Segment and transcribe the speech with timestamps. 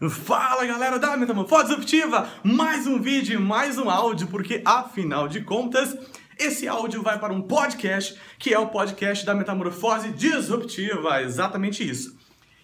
[0.00, 2.28] Fala galera da Metamorfose Disruptiva!
[2.42, 5.96] Mais um vídeo, mais um áudio, porque afinal de contas,
[6.36, 12.18] esse áudio vai para um podcast que é o podcast da Metamorfose Disruptiva, exatamente isso.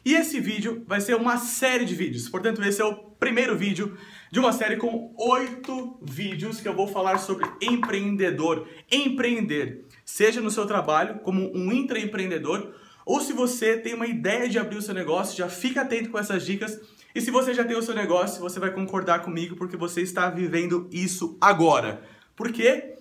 [0.04, 3.96] E esse vídeo vai ser uma série de vídeos, portanto, esse é o primeiro vídeo
[4.32, 10.50] de uma série com oito vídeos que eu vou falar sobre empreendedor, empreender, seja no
[10.50, 12.74] seu trabalho como um intraempreendedor
[13.10, 16.18] ou se você tem uma ideia de abrir o seu negócio, já fica atento com
[16.20, 16.80] essas dicas
[17.12, 20.30] e se você já tem o seu negócio, você vai concordar comigo porque você está
[20.30, 22.04] vivendo isso agora.
[22.36, 22.94] Porque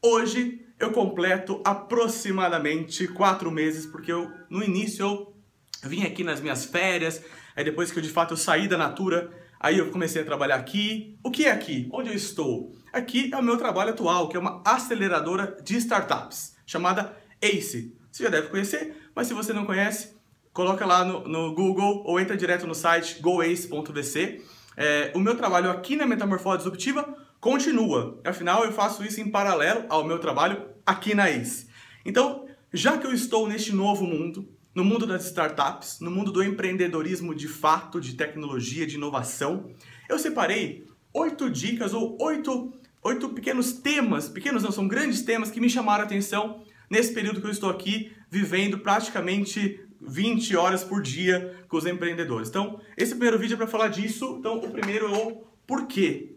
[0.00, 5.34] hoje eu completo aproximadamente quatro meses, porque eu, no início eu
[5.82, 7.20] vim aqui nas minhas férias,
[7.56, 10.54] aí depois que eu de fato eu saí da Natura, aí eu comecei a trabalhar
[10.54, 11.18] aqui.
[11.24, 11.88] O que é aqui?
[11.90, 12.72] Onde eu estou?
[12.92, 17.96] Aqui é o meu trabalho atual, que é uma aceleradora de startups, chamada ACE.
[18.12, 20.14] Você já deve conhecer, mas se você não conhece,
[20.52, 24.42] coloca lá no, no Google ou entra direto no site goace.vc.
[24.76, 28.20] É, o meu trabalho aqui na Metamorfose Disruptiva continua.
[28.22, 31.66] Afinal, eu faço isso em paralelo ao meu trabalho aqui na ACE.
[32.04, 36.42] Então, já que eu estou neste novo mundo, no mundo das startups, no mundo do
[36.42, 39.70] empreendedorismo de fato, de tecnologia, de inovação,
[40.10, 42.70] eu separei oito dicas ou oito,
[43.02, 47.40] oito pequenos temas, pequenos não, são grandes temas que me chamaram a atenção nesse período
[47.40, 52.48] que eu estou aqui vivendo praticamente 20 horas por dia com os empreendedores.
[52.48, 54.36] Então, esse primeiro vídeo é para falar disso.
[54.38, 56.36] Então, o primeiro é o porquê.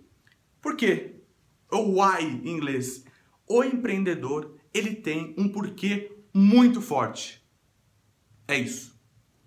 [0.61, 1.15] Por quê?
[1.71, 3.03] O why em inglês.
[3.47, 7.43] O empreendedor, ele tem um porquê muito forte.
[8.47, 8.97] É isso.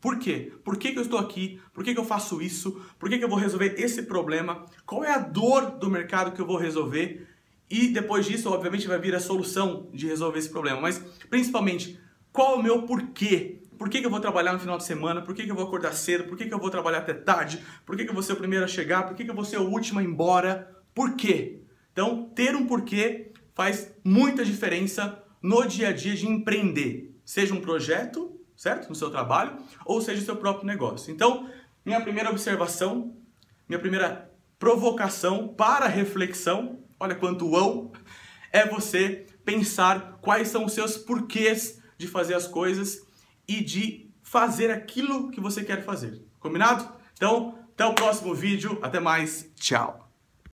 [0.01, 0.53] Por quê?
[0.65, 1.61] Por que, que eu estou aqui?
[1.73, 2.81] Por que, que eu faço isso?
[2.99, 4.67] Por que, que eu vou resolver esse problema?
[4.85, 7.29] Qual é a dor do mercado que eu vou resolver?
[7.71, 10.81] E depois disso, obviamente, vai vir a solução de resolver esse problema.
[10.81, 10.99] Mas,
[11.31, 11.99] principalmente,
[12.33, 13.61] qual o meu porquê?
[13.79, 15.23] Por que, que eu vou trabalhar no final de semana?
[15.23, 16.25] Por que, que eu vou acordar cedo?
[16.25, 17.63] Por que, que eu vou trabalhar até tarde?
[17.85, 19.03] Por que, que eu vou ser o primeiro a chegar?
[19.03, 20.75] Por que, que eu vou ser o último a ir embora?
[20.95, 21.63] Por quê?
[21.93, 27.15] Então, ter um porquê faz muita diferença no dia a dia de empreender.
[27.25, 28.89] Seja um projeto, certo?
[28.89, 31.13] No seu trabalho, ou seja o seu próprio negócio.
[31.13, 31.51] Então,
[31.85, 33.17] minha primeira observação,
[33.69, 37.93] minha primeira provocação para reflexão, olha quanto wow,
[38.53, 43.03] é você pensar quais são os seus porquês de fazer as coisas
[43.47, 46.23] e de fazer aquilo que você quer fazer.
[46.39, 46.89] Combinado?
[47.15, 48.79] Então, até o próximo vídeo.
[48.83, 49.51] Até mais.
[49.57, 50.12] Tchau.